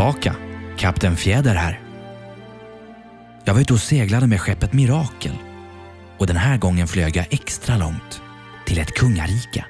tillbaka. 0.00 0.36
Kapten 0.76 1.16
Fjäder 1.16 1.54
här. 1.54 1.80
Jag 3.44 3.54
var 3.54 3.60
ute 3.60 3.72
och 3.72 3.80
seglade 3.80 4.26
med 4.26 4.40
skeppet 4.40 4.72
Mirakel 4.72 5.36
och 6.18 6.26
den 6.26 6.36
här 6.36 6.58
gången 6.58 6.88
flög 6.88 7.16
jag 7.16 7.26
extra 7.30 7.76
långt, 7.76 8.22
till 8.66 8.78
ett 8.78 8.94
kungarike. 8.94 9.64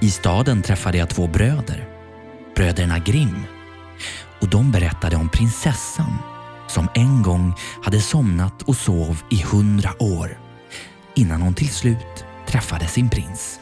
I 0.00 0.10
staden 0.10 0.62
träffade 0.62 0.98
jag 0.98 1.08
två 1.08 1.26
bröder, 1.26 1.88
bröderna 2.56 2.98
Grimm 2.98 3.44
och 4.40 4.48
de 4.48 4.72
berättade 4.72 5.16
om 5.16 5.28
prinsessan 5.28 6.18
som 6.68 6.88
en 6.94 7.22
gång 7.22 7.54
hade 7.84 8.00
somnat 8.00 8.62
och 8.62 8.76
sov 8.76 9.22
i 9.30 9.42
hundra 9.42 10.02
år 10.02 10.38
innan 11.14 11.42
hon 11.42 11.54
till 11.54 11.70
slut 11.70 12.24
träffade 12.46 12.86
sin 12.86 13.10
prins. 13.10 13.60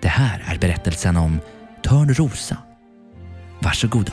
Det 0.00 0.08
här 0.08 0.44
är 0.46 0.58
berättelsen 0.58 1.16
om 1.16 1.40
Törnrosa. 1.82 2.65
Varsågoda. 3.66 4.12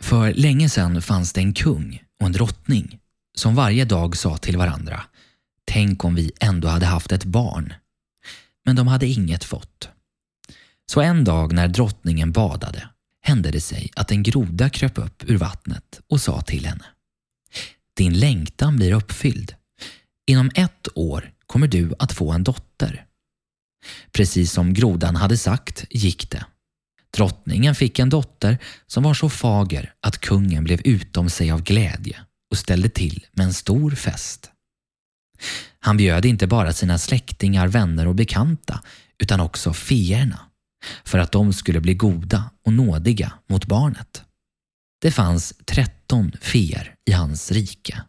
För 0.00 0.34
länge 0.34 0.68
sedan 0.68 1.02
fanns 1.02 1.32
det 1.32 1.40
en 1.40 1.54
kung 1.54 2.02
och 2.20 2.26
en 2.26 2.32
drottning 2.32 2.98
som 3.34 3.54
varje 3.54 3.84
dag 3.84 4.16
sa 4.16 4.36
till 4.36 4.56
varandra 4.56 5.02
Tänk 5.64 6.04
om 6.04 6.14
vi 6.14 6.32
ändå 6.40 6.68
hade 6.68 6.86
haft 6.86 7.12
ett 7.12 7.24
barn. 7.24 7.74
Men 8.64 8.76
de 8.76 8.88
hade 8.88 9.06
inget 9.06 9.44
fått. 9.44 9.88
Så 10.86 11.00
en 11.00 11.24
dag 11.24 11.52
när 11.52 11.68
drottningen 11.68 12.32
badade 12.32 12.88
hände 13.20 13.50
det 13.50 13.60
sig 13.60 13.90
att 13.96 14.10
en 14.10 14.22
groda 14.22 14.68
kröp 14.68 14.98
upp 14.98 15.24
ur 15.30 15.38
vattnet 15.38 16.00
och 16.08 16.20
sa 16.20 16.40
till 16.40 16.66
henne 16.66 16.84
Din 17.96 18.18
längtan 18.18 18.76
blir 18.76 18.92
uppfylld. 18.92 19.54
Inom 20.26 20.50
ett 20.54 20.88
år 20.94 21.32
kommer 21.46 21.68
du 21.68 21.94
att 21.98 22.12
få 22.12 22.32
en 22.32 22.44
dotter. 22.44 23.06
Precis 24.12 24.52
som 24.52 24.74
grodan 24.74 25.16
hade 25.16 25.36
sagt 25.36 25.84
gick 25.90 26.30
det. 26.30 26.46
Drottningen 27.16 27.74
fick 27.74 27.98
en 27.98 28.10
dotter 28.10 28.58
som 28.86 29.02
var 29.02 29.14
så 29.14 29.30
fager 29.30 29.94
att 30.00 30.18
kungen 30.18 30.64
blev 30.64 30.80
utom 30.84 31.30
sig 31.30 31.50
av 31.50 31.62
glädje 31.62 32.20
och 32.50 32.58
ställde 32.58 32.88
till 32.88 33.26
med 33.32 33.46
en 33.46 33.54
stor 33.54 33.90
fest. 33.90 34.50
Han 35.80 35.96
bjöd 35.96 36.24
inte 36.24 36.46
bara 36.46 36.72
sina 36.72 36.98
släktingar, 36.98 37.68
vänner 37.68 38.06
och 38.06 38.14
bekanta 38.14 38.82
utan 39.18 39.40
också 39.40 39.72
feerna 39.72 40.40
för 41.04 41.18
att 41.18 41.32
de 41.32 41.52
skulle 41.52 41.80
bli 41.80 41.94
goda 41.94 42.50
och 42.64 42.72
nådiga 42.72 43.32
mot 43.48 43.66
barnet. 43.66 44.22
Det 45.00 45.10
fanns 45.10 45.54
tretton 45.66 46.32
feer 46.40 46.94
i 47.10 47.12
hans 47.12 47.52
rike 47.52 48.02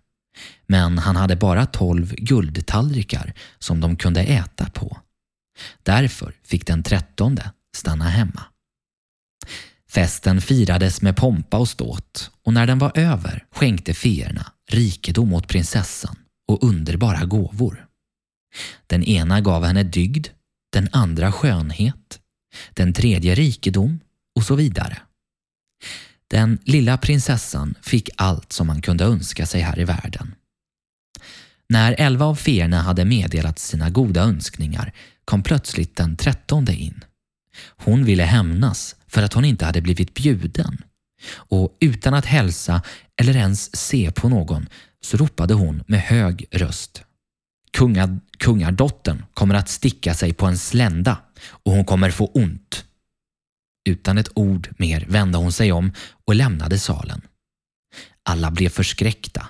men 0.68 0.98
han 0.98 1.16
hade 1.16 1.36
bara 1.36 1.66
tolv 1.66 2.16
guldtallrikar 2.16 3.34
som 3.60 3.80
de 3.80 3.96
kunde 3.96 4.24
äta 4.24 4.70
på. 4.70 4.98
Därför 5.84 6.36
fick 6.44 6.68
den 6.68 6.84
trettonde 6.84 7.52
stanna 7.76 8.10
hemma. 8.10 8.44
Festen 9.90 10.42
firades 10.42 11.02
med 11.02 11.16
pompa 11.16 11.58
och 11.58 11.70
ståt 11.70 12.32
och 12.44 12.54
när 12.54 12.68
den 12.68 12.80
var 12.80 12.98
över 12.98 13.46
skänkte 13.52 13.94
feerna 13.94 14.52
rikedom 14.70 15.34
åt 15.34 15.48
prinsessan 15.48 16.16
och 16.48 16.64
underbara 16.64 17.26
gåvor. 17.26 17.86
Den 18.88 19.04
ena 19.04 19.42
gav 19.42 19.66
henne 19.66 19.84
dygd, 19.84 20.28
den 20.74 20.90
andra 20.92 21.32
skönhet, 21.32 22.20
den 22.74 22.94
tredje 22.94 23.36
rikedom 23.36 24.00
och 24.36 24.44
så 24.44 24.56
vidare. 24.56 24.98
Den 26.28 26.60
lilla 26.64 26.98
prinsessan 26.98 27.76
fick 27.82 28.10
allt 28.18 28.54
som 28.54 28.68
man 28.68 28.82
kunde 28.82 29.04
önska 29.04 29.46
sig 29.46 29.62
här 29.62 29.80
i 29.80 29.84
världen. 29.84 30.36
När 31.70 31.96
elva 31.98 32.26
av 32.26 32.36
feerna 32.36 32.82
hade 32.82 33.06
meddelat 33.06 33.60
sina 33.60 33.90
goda 33.90 34.22
önskningar 34.22 34.94
kom 35.26 35.44
plötsligt 35.44 35.96
den 35.96 36.16
trettonde 36.16 36.74
in. 36.74 37.04
Hon 37.78 38.06
ville 38.06 38.24
hämnas 38.24 38.96
för 39.08 39.24
att 39.24 39.34
hon 39.34 39.46
inte 39.46 39.66
hade 39.66 39.82
blivit 39.82 40.14
bjuden 40.14 40.78
och 41.34 41.78
utan 41.80 42.14
att 42.14 42.26
hälsa 42.26 42.82
eller 43.22 43.36
ens 43.36 43.76
se 43.76 44.12
på 44.12 44.30
någon 44.30 44.68
så 45.02 45.18
ropade 45.18 45.54
hon 45.54 45.84
med 45.88 46.02
hög 46.02 46.46
röst. 46.52 47.04
Kunga, 47.72 48.20
kungardottern 48.38 49.26
kommer 49.34 49.56
att 49.56 49.70
sticka 49.70 50.14
sig 50.14 50.34
på 50.34 50.46
en 50.46 50.58
slända 50.58 51.18
och 51.46 51.72
hon 51.72 51.86
kommer 51.86 52.12
få 52.12 52.26
ont. 52.26 52.86
Utan 53.90 54.18
ett 54.18 54.32
ord 54.36 54.70
mer 54.78 55.06
vände 55.10 55.38
hon 55.38 55.52
sig 55.52 55.72
om 55.72 55.94
och 56.26 56.36
lämnade 56.36 56.80
salen. 56.80 57.22
Alla 58.24 58.52
blev 58.52 58.70
förskräckta. 58.70 59.48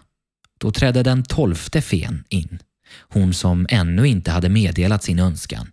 Då 0.60 0.72
trädde 0.72 1.04
den 1.04 1.24
tolfte 1.24 1.82
fen 1.82 2.24
in, 2.30 2.60
hon 3.00 3.34
som 3.34 3.68
ännu 3.70 4.08
inte 4.08 4.32
hade 4.32 4.50
meddelat 4.50 5.04
sin 5.04 5.20
önskan 5.20 5.72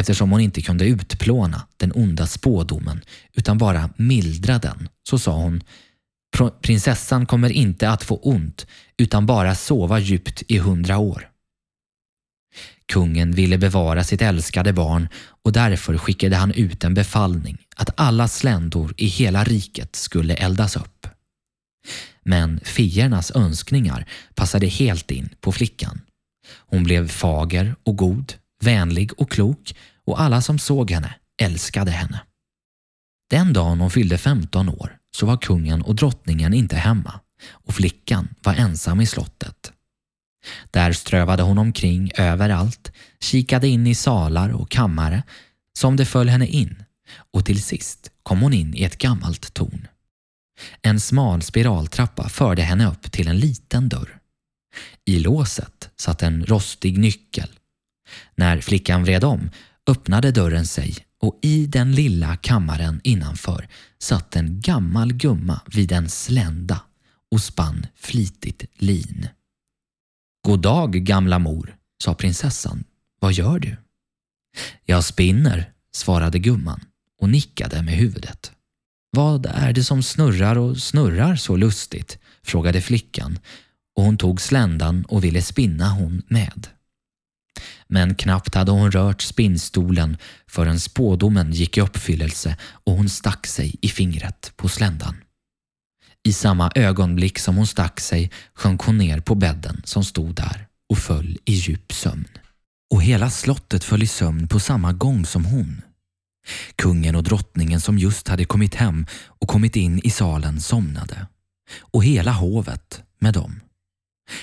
eftersom 0.00 0.30
hon 0.30 0.40
inte 0.40 0.62
kunde 0.62 0.84
utplåna 0.84 1.62
den 1.76 1.92
onda 1.94 2.26
spådomen 2.26 3.00
utan 3.34 3.58
bara 3.58 3.90
mildra 3.96 4.58
den, 4.58 4.88
så 5.08 5.18
sa 5.18 5.32
hon 5.32 5.62
Prinsessan 6.62 7.26
kommer 7.26 7.50
inte 7.50 7.90
att 7.90 8.04
få 8.04 8.16
ont 8.16 8.66
utan 8.96 9.26
bara 9.26 9.54
sova 9.54 9.98
djupt 9.98 10.42
i 10.48 10.58
hundra 10.58 10.98
år. 10.98 11.28
Kungen 12.92 13.32
ville 13.32 13.58
bevara 13.58 14.04
sitt 14.04 14.22
älskade 14.22 14.72
barn 14.72 15.08
och 15.44 15.52
därför 15.52 15.98
skickade 15.98 16.36
han 16.36 16.52
ut 16.52 16.84
en 16.84 16.94
befallning 16.94 17.58
att 17.76 17.90
alla 17.96 18.28
sländor 18.28 18.94
i 18.96 19.06
hela 19.06 19.44
riket 19.44 19.96
skulle 19.96 20.34
eldas 20.34 20.76
upp. 20.76 21.06
Men 22.22 22.60
fiernas 22.64 23.30
önskningar 23.30 24.08
passade 24.34 24.66
helt 24.66 25.10
in 25.10 25.28
på 25.40 25.52
flickan. 25.52 26.00
Hon 26.50 26.84
blev 26.84 27.08
fager 27.08 27.74
och 27.82 27.96
god, 27.96 28.34
vänlig 28.62 29.20
och 29.20 29.30
klok 29.30 29.74
och 30.04 30.20
alla 30.20 30.40
som 30.42 30.58
såg 30.58 30.90
henne 30.90 31.14
älskade 31.42 31.90
henne. 31.90 32.20
Den 33.30 33.52
dagen 33.52 33.80
hon 33.80 33.90
fyllde 33.90 34.18
15 34.18 34.68
år 34.68 34.96
så 35.16 35.26
var 35.26 35.36
kungen 35.36 35.82
och 35.82 35.94
drottningen 35.94 36.54
inte 36.54 36.76
hemma 36.76 37.20
och 37.50 37.74
flickan 37.74 38.28
var 38.42 38.54
ensam 38.54 39.00
i 39.00 39.06
slottet. 39.06 39.72
Där 40.70 40.92
strövade 40.92 41.42
hon 41.42 41.58
omkring 41.58 42.10
överallt, 42.16 42.92
kikade 43.20 43.68
in 43.68 43.86
i 43.86 43.94
salar 43.94 44.48
och 44.48 44.70
kammare 44.70 45.22
som 45.78 45.96
det 45.96 46.04
föll 46.04 46.28
henne 46.28 46.46
in 46.46 46.82
och 47.32 47.44
till 47.44 47.62
sist 47.62 48.10
kom 48.22 48.40
hon 48.40 48.52
in 48.52 48.74
i 48.74 48.82
ett 48.82 48.98
gammalt 48.98 49.54
torn. 49.54 49.88
En 50.82 51.00
smal 51.00 51.42
spiraltrappa 51.42 52.28
förde 52.28 52.62
henne 52.62 52.90
upp 52.90 53.12
till 53.12 53.28
en 53.28 53.38
liten 53.38 53.88
dörr. 53.88 54.17
I 55.04 55.18
låset 55.18 55.90
satt 55.96 56.22
en 56.22 56.46
rostig 56.46 56.98
nyckel. 56.98 57.48
När 58.34 58.60
flickan 58.60 59.02
vred 59.02 59.24
om 59.24 59.50
öppnade 59.86 60.30
dörren 60.30 60.66
sig 60.66 60.96
och 61.20 61.38
i 61.42 61.66
den 61.66 61.94
lilla 61.94 62.36
kammaren 62.36 63.00
innanför 63.04 63.68
satt 63.98 64.36
en 64.36 64.60
gammal 64.60 65.12
gumma 65.12 65.60
vid 65.66 65.92
en 65.92 66.08
slända 66.08 66.80
och 67.30 67.40
spann 67.40 67.86
flitigt 67.94 68.64
lin. 68.74 69.28
God 70.46 70.60
dag 70.60 70.92
gamla 70.92 71.38
mor, 71.38 71.76
sa 72.02 72.14
prinsessan. 72.14 72.84
Vad 73.20 73.32
gör 73.32 73.58
du? 73.58 73.76
Jag 74.84 75.04
spinner, 75.04 75.72
svarade 75.92 76.38
gumman 76.38 76.84
och 77.20 77.28
nickade 77.28 77.82
med 77.82 77.94
huvudet. 77.94 78.52
Vad 79.10 79.46
är 79.46 79.72
det 79.72 79.84
som 79.84 80.02
snurrar 80.02 80.58
och 80.58 80.78
snurrar 80.78 81.36
så 81.36 81.56
lustigt? 81.56 82.18
frågade 82.42 82.80
flickan 82.80 83.38
och 83.98 84.04
hon 84.04 84.16
tog 84.16 84.40
sländan 84.40 85.04
och 85.08 85.24
ville 85.24 85.42
spinna 85.42 85.88
hon 85.88 86.22
med. 86.28 86.66
Men 87.86 88.14
knappt 88.14 88.54
hade 88.54 88.72
hon 88.72 88.90
rört 88.90 89.22
spinnstolen 89.22 90.16
förrän 90.46 90.80
spådomen 90.80 91.52
gick 91.52 91.78
i 91.78 91.80
uppfyllelse 91.80 92.56
och 92.62 92.92
hon 92.92 93.08
stack 93.08 93.46
sig 93.46 93.76
i 93.80 93.88
fingret 93.88 94.52
på 94.56 94.68
sländan. 94.68 95.16
I 96.22 96.32
samma 96.32 96.70
ögonblick 96.74 97.38
som 97.38 97.56
hon 97.56 97.66
stack 97.66 98.00
sig 98.00 98.30
sjönk 98.54 98.82
hon 98.82 98.98
ner 98.98 99.20
på 99.20 99.34
bädden 99.34 99.82
som 99.84 100.04
stod 100.04 100.34
där 100.34 100.66
och 100.88 100.98
föll 100.98 101.38
i 101.44 101.52
djup 101.52 101.92
sömn. 101.92 102.28
Och 102.90 103.02
hela 103.02 103.30
slottet 103.30 103.84
föll 103.84 104.02
i 104.02 104.06
sömn 104.06 104.48
på 104.48 104.60
samma 104.60 104.92
gång 104.92 105.26
som 105.26 105.44
hon. 105.44 105.82
Kungen 106.76 107.14
och 107.14 107.22
drottningen 107.22 107.80
som 107.80 107.98
just 107.98 108.28
hade 108.28 108.44
kommit 108.44 108.74
hem 108.74 109.06
och 109.26 109.48
kommit 109.48 109.76
in 109.76 110.00
i 110.04 110.10
salen 110.10 110.60
somnade. 110.60 111.26
Och 111.80 112.04
hela 112.04 112.32
hovet 112.32 113.02
med 113.20 113.34
dem. 113.34 113.60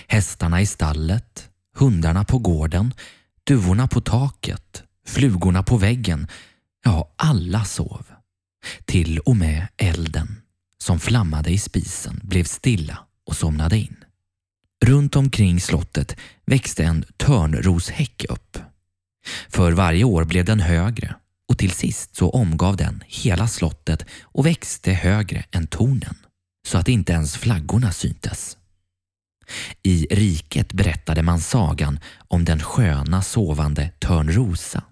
Hästarna 0.07 0.61
i 0.61 0.65
stallet, 0.65 1.49
hundarna 1.75 2.23
på 2.23 2.39
gården, 2.39 2.93
duvorna 3.43 3.87
på 3.87 4.01
taket, 4.01 4.83
flugorna 5.07 5.63
på 5.63 5.77
väggen. 5.77 6.27
Ja, 6.83 7.13
alla 7.15 7.65
sov. 7.65 8.05
Till 8.85 9.19
och 9.19 9.35
med 9.35 9.67
elden 9.77 10.41
som 10.77 10.99
flammade 10.99 11.49
i 11.49 11.57
spisen 11.57 12.21
blev 12.23 12.43
stilla 12.43 12.99
och 13.27 13.35
somnade 13.35 13.77
in. 13.77 13.95
Runt 14.85 15.15
omkring 15.15 15.61
slottet 15.61 16.15
växte 16.45 16.83
en 16.83 17.05
törnroshäck 17.17 18.25
upp. 18.29 18.57
För 19.49 19.71
varje 19.71 20.03
år 20.03 20.23
blev 20.23 20.45
den 20.45 20.59
högre 20.59 21.15
och 21.49 21.57
till 21.57 21.71
sist 21.71 22.15
så 22.15 22.29
omgav 22.29 22.77
den 22.77 23.03
hela 23.07 23.47
slottet 23.47 24.05
och 24.23 24.45
växte 24.45 24.91
högre 24.91 25.45
än 25.51 25.67
tornen 25.67 26.15
så 26.67 26.77
att 26.77 26.87
inte 26.87 27.13
ens 27.13 27.37
flaggorna 27.37 27.91
syntes. 27.91 28.57
I 29.83 30.07
riket 30.11 30.73
berättade 30.73 31.21
man 31.21 31.39
sagan 31.39 31.99
om 32.27 32.45
den 32.45 32.59
sköna 32.59 33.21
sovande 33.21 33.89
Törnrosa. 33.99 34.83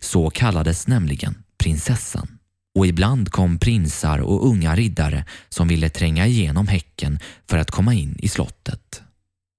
Så 0.00 0.30
kallades 0.30 0.86
nämligen 0.86 1.42
prinsessan 1.58 2.38
och 2.74 2.86
ibland 2.86 3.30
kom 3.30 3.58
prinsar 3.58 4.18
och 4.18 4.46
unga 4.46 4.76
riddare 4.76 5.24
som 5.48 5.68
ville 5.68 5.88
tränga 5.88 6.26
igenom 6.26 6.68
häcken 6.68 7.18
för 7.48 7.58
att 7.58 7.70
komma 7.70 7.94
in 7.94 8.16
i 8.18 8.28
slottet. 8.28 9.02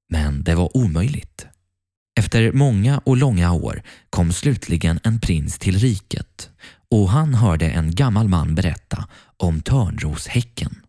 Men 0.10 0.44
det 0.44 0.56
var 0.56 0.78
omöjligt. 0.78 1.48
Efter 2.20 2.52
många 2.52 2.98
och 2.98 3.18
långa 3.18 3.52
år 3.52 3.84
kom 4.10 4.34
slutligen 4.34 5.00
en 5.04 5.20
prins 5.20 5.58
till 5.58 5.80
riket 5.80 6.50
och 6.92 7.10
han 7.10 7.34
hörde 7.34 7.70
en 7.70 7.96
gammal 7.96 8.28
man 8.28 8.56
berätta 8.56 9.08
om 9.38 9.62
Törnroshäcken. 9.62 10.81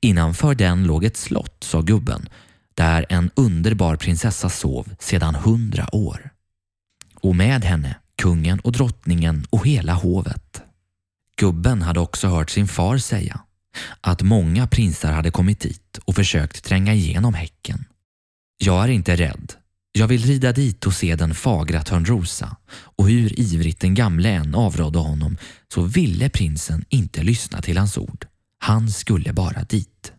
Innanför 0.00 0.54
den 0.54 0.84
låg 0.84 1.04
ett 1.04 1.16
slott, 1.16 1.64
sa 1.64 1.80
gubben, 1.80 2.28
där 2.74 3.06
en 3.08 3.30
underbar 3.34 3.96
prinsessa 3.96 4.48
sov 4.48 4.94
sedan 4.98 5.34
hundra 5.34 5.94
år. 5.94 6.30
Och 7.14 7.36
med 7.36 7.64
henne 7.64 7.96
kungen 8.16 8.60
och 8.60 8.72
drottningen 8.72 9.46
och 9.50 9.66
hela 9.66 9.94
hovet. 9.94 10.62
Gubben 11.36 11.82
hade 11.82 12.00
också 12.00 12.28
hört 12.28 12.50
sin 12.50 12.68
far 12.68 12.98
säga 12.98 13.40
att 14.00 14.22
många 14.22 14.66
prinsar 14.66 15.12
hade 15.12 15.30
kommit 15.30 15.60
dit 15.60 15.98
och 16.04 16.14
försökt 16.14 16.64
tränga 16.64 16.94
igenom 16.94 17.34
häcken. 17.34 17.84
Jag 18.58 18.84
är 18.84 18.88
inte 18.88 19.16
rädd. 19.16 19.52
Jag 19.92 20.08
vill 20.08 20.24
rida 20.24 20.52
dit 20.52 20.86
och 20.86 20.94
se 20.94 21.16
den 21.16 21.34
fagra 21.34 21.82
Törnrosa 21.82 22.56
och 22.70 23.08
hur 23.08 23.40
ivrigt 23.40 23.80
den 23.80 23.94
gamle 23.94 24.28
än 24.28 24.54
avrådde 24.54 24.98
honom 24.98 25.36
så 25.74 25.82
ville 25.82 26.28
prinsen 26.28 26.84
inte 26.88 27.22
lyssna 27.22 27.62
till 27.62 27.78
hans 27.78 27.98
ord. 27.98 28.26
Han 28.66 28.90
skulle 28.90 29.32
bara 29.32 29.64
dit. 29.64 30.12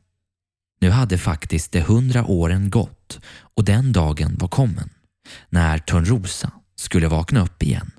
Nu 0.82 0.90
hade 0.90 1.18
faktiskt 1.18 1.72
de 1.72 1.82
hundra 1.82 2.26
åren 2.26 2.70
gått 2.70 3.20
och 3.56 3.64
den 3.64 3.94
dagen 3.94 4.38
var 4.40 4.48
kommen 4.48 4.90
när 5.50 5.78
Törnrosa 5.78 6.52
skulle 6.76 7.08
vakna 7.08 7.44
upp 7.44 7.64
igen. 7.64 7.92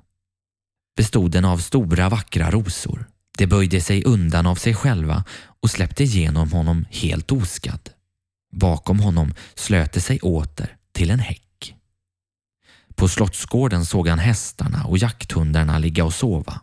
Bestod 0.97 1.31
den 1.31 1.45
av 1.45 1.59
stora 1.59 2.09
vackra 2.09 2.51
rosor. 2.51 3.07
De 3.39 3.47
böjde 3.47 3.81
sig 3.81 4.05
undan 4.05 4.47
av 4.47 4.55
sig 4.55 4.75
själva 4.75 5.25
och 5.61 5.71
släppte 5.71 6.05
igenom 6.05 6.53
honom 6.53 6.85
helt 6.91 7.33
oskadd. 7.33 7.91
Bakom 8.53 9.01
honom 9.01 9.35
slöt 9.55 9.93
det 9.93 10.01
sig 10.01 10.21
åter 10.21 10.77
till 10.93 11.11
en 11.11 11.21
häck. 11.21 11.75
På 12.95 13.09
slottsgården 13.09 13.87
såg 13.87 14.09
han 14.09 14.19
hästarna 14.19 14.85
och 14.85 14.99
jakthundarna 14.99 15.79
ligga 15.79 16.05
och 16.05 16.15
sova. 16.15 16.61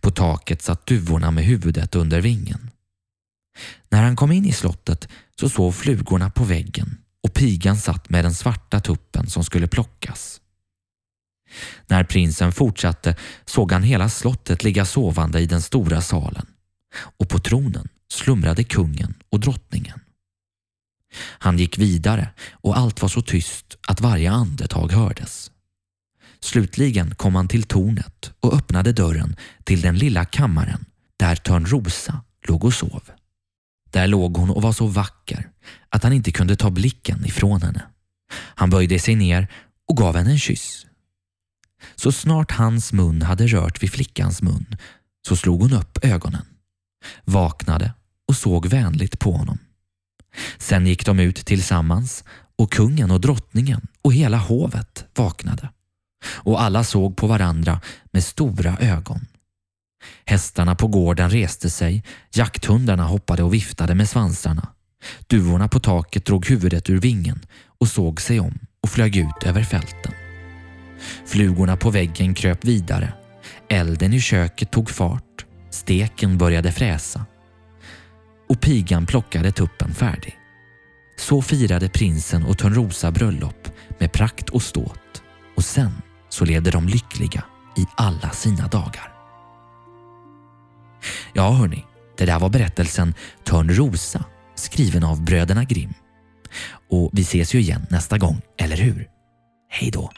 På 0.00 0.10
taket 0.10 0.62
satt 0.62 0.86
duvorna 0.86 1.30
med 1.30 1.44
huvudet 1.44 1.94
under 1.94 2.20
vingen. 2.20 2.67
När 3.88 4.02
han 4.02 4.16
kom 4.16 4.32
in 4.32 4.44
i 4.44 4.52
slottet 4.52 5.08
så 5.40 5.48
sov 5.48 5.72
flugorna 5.72 6.30
på 6.30 6.44
väggen 6.44 6.98
och 7.22 7.34
pigan 7.34 7.76
satt 7.76 8.10
med 8.10 8.24
den 8.24 8.34
svarta 8.34 8.80
tuppen 8.80 9.26
som 9.26 9.44
skulle 9.44 9.66
plockas. 9.66 10.40
När 11.86 12.04
prinsen 12.04 12.52
fortsatte 12.52 13.16
såg 13.44 13.72
han 13.72 13.82
hela 13.82 14.08
slottet 14.08 14.64
ligga 14.64 14.84
sovande 14.84 15.40
i 15.40 15.46
den 15.46 15.62
stora 15.62 16.00
salen 16.00 16.46
och 17.18 17.28
på 17.28 17.38
tronen 17.38 17.88
slumrade 18.12 18.64
kungen 18.64 19.14
och 19.30 19.40
drottningen. 19.40 20.00
Han 21.14 21.58
gick 21.58 21.78
vidare 21.78 22.30
och 22.52 22.78
allt 22.78 23.02
var 23.02 23.08
så 23.08 23.22
tyst 23.22 23.78
att 23.86 24.00
varje 24.00 24.30
andetag 24.30 24.92
hördes. 24.92 25.50
Slutligen 26.40 27.14
kom 27.14 27.34
han 27.34 27.48
till 27.48 27.62
tornet 27.62 28.32
och 28.40 28.54
öppnade 28.54 28.92
dörren 28.92 29.36
till 29.64 29.80
den 29.80 29.96
lilla 29.96 30.24
kammaren 30.24 30.84
där 31.16 31.36
Törnrosa 31.36 32.22
låg 32.48 32.64
och 32.64 32.74
sov. 32.74 33.02
Där 33.90 34.06
låg 34.06 34.36
hon 34.36 34.50
och 34.50 34.62
var 34.62 34.72
så 34.72 34.86
vacker 34.86 35.48
att 35.88 36.02
han 36.02 36.12
inte 36.12 36.32
kunde 36.32 36.56
ta 36.56 36.70
blicken 36.70 37.26
ifrån 37.26 37.62
henne. 37.62 37.82
Han 38.32 38.70
böjde 38.70 38.98
sig 38.98 39.14
ner 39.14 39.48
och 39.88 39.96
gav 39.96 40.16
henne 40.16 40.30
en 40.30 40.38
kyss. 40.38 40.86
Så 41.96 42.12
snart 42.12 42.52
hans 42.52 42.92
mun 42.92 43.22
hade 43.22 43.46
rört 43.46 43.82
vid 43.82 43.92
flickans 43.92 44.42
mun 44.42 44.76
så 45.28 45.36
slog 45.36 45.62
hon 45.62 45.72
upp 45.72 46.04
ögonen, 46.04 46.46
vaknade 47.24 47.92
och 48.28 48.36
såg 48.36 48.66
vänligt 48.66 49.18
på 49.18 49.32
honom. 49.32 49.58
Sen 50.58 50.86
gick 50.86 51.06
de 51.06 51.20
ut 51.20 51.46
tillsammans 51.46 52.24
och 52.56 52.72
kungen 52.72 53.10
och 53.10 53.20
drottningen 53.20 53.86
och 54.02 54.14
hela 54.14 54.38
hovet 54.38 55.06
vaknade. 55.14 55.68
Och 56.24 56.62
alla 56.62 56.84
såg 56.84 57.16
på 57.16 57.26
varandra 57.26 57.80
med 58.12 58.24
stora 58.24 58.76
ögon. 58.78 59.26
Hästarna 60.24 60.74
på 60.74 60.86
gården 60.86 61.30
reste 61.30 61.70
sig, 61.70 62.04
jakthundarna 62.34 63.04
hoppade 63.04 63.42
och 63.42 63.54
viftade 63.54 63.94
med 63.94 64.08
svansarna. 64.08 64.68
Duvorna 65.26 65.68
på 65.68 65.80
taket 65.80 66.24
drog 66.24 66.46
huvudet 66.46 66.90
ur 66.90 67.00
vingen 67.00 67.40
och 67.80 67.88
såg 67.88 68.20
sig 68.20 68.40
om 68.40 68.58
och 68.82 68.88
flög 68.88 69.16
ut 69.16 69.42
över 69.44 69.62
fälten. 69.62 70.12
Flugorna 71.26 71.76
på 71.76 71.90
väggen 71.90 72.34
kröp 72.34 72.64
vidare. 72.64 73.12
Elden 73.68 74.12
i 74.12 74.20
köket 74.20 74.70
tog 74.70 74.90
fart. 74.90 75.44
Steken 75.70 76.38
började 76.38 76.72
fräsa. 76.72 77.26
Och 78.48 78.60
pigan 78.60 79.06
plockade 79.06 79.52
tuppen 79.52 79.94
färdig. 79.94 80.38
Så 81.18 81.42
firade 81.42 81.88
prinsen 81.88 82.44
och 82.44 82.58
Törnrosa 82.58 83.10
bröllop 83.10 83.68
med 83.98 84.12
prakt 84.12 84.48
och 84.48 84.62
ståt 84.62 85.22
och 85.56 85.64
sen 85.64 85.92
så 86.28 86.44
levde 86.44 86.70
de 86.70 86.88
lyckliga 86.88 87.44
i 87.76 87.86
alla 87.96 88.30
sina 88.30 88.66
dagar. 88.66 89.17
Ja 91.38 91.50
hörni, 91.50 91.84
det 92.16 92.26
där 92.26 92.38
var 92.38 92.48
berättelsen 92.48 93.14
Törnrosa 93.44 94.24
skriven 94.54 95.04
av 95.04 95.22
bröderna 95.22 95.64
Grimm. 95.64 95.94
Och 96.90 97.10
vi 97.12 97.22
ses 97.22 97.54
ju 97.54 97.58
igen 97.60 97.86
nästa 97.90 98.18
gång, 98.18 98.40
eller 98.56 98.76
hur? 98.76 99.08
Hej 99.68 99.90
då! 99.90 100.10